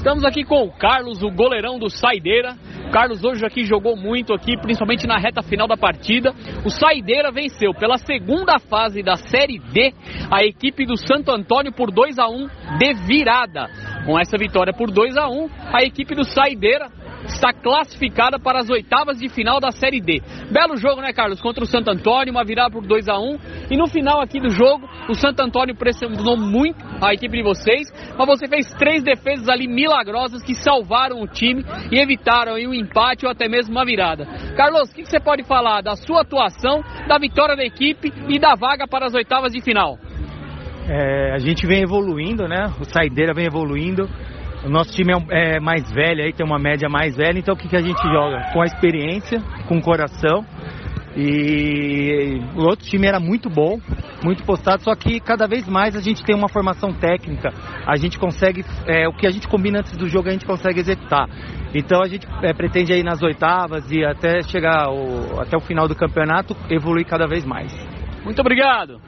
[0.00, 2.56] Estamos aqui com o Carlos, o goleirão do Saideira.
[2.88, 6.32] O Carlos hoje aqui jogou muito aqui, principalmente na reta final da partida.
[6.64, 9.92] O Saideira venceu pela segunda fase da Série D
[10.30, 13.68] a equipe do Santo Antônio por 2 a 1 de virada.
[14.06, 16.88] Com essa vitória por 2 a 1, a equipe do Saideira
[17.24, 20.20] está classificada para as oitavas de final da Série D.
[20.50, 21.40] Belo jogo, né, Carlos?
[21.40, 23.38] Contra o Santo Antônio, uma virada por 2 a 1
[23.70, 27.88] E no final aqui do jogo, o Santo Antônio pressionou muito a equipe de vocês,
[28.16, 32.70] mas você fez três defesas ali milagrosas que salvaram o time e evitaram aí o
[32.70, 34.26] um empate ou até mesmo uma virada.
[34.56, 38.54] Carlos, o que você pode falar da sua atuação, da vitória da equipe e da
[38.54, 39.98] vaga para as oitavas de final?
[40.88, 42.66] É, a gente vem evoluindo, né?
[42.80, 44.08] O Saideira vem evoluindo.
[44.64, 47.56] O nosso time é, é, mais velho aí, tem uma média mais velha, então o
[47.56, 48.50] que, que a gente joga?
[48.52, 50.44] Com a experiência, com o coração.
[51.16, 53.80] E o outro time era muito bom,
[54.22, 57.52] muito postado, só que cada vez mais a gente tem uma formação técnica,
[57.84, 60.78] a gente consegue, é, o que a gente combina antes do jogo a gente consegue
[60.78, 61.28] executar.
[61.74, 65.88] Então a gente é, pretende aí nas oitavas e até chegar o, até o final
[65.88, 67.72] do campeonato evoluir cada vez mais.
[68.24, 69.00] Muito obrigado!